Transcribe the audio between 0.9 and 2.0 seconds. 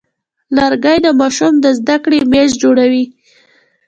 د ماشوم د زده